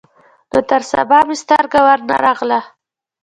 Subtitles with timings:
[0.51, 2.59] نو تر سبا مې سترګه ور نه غله.